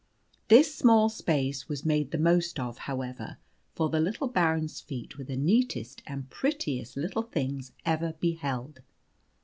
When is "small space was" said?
0.73-1.85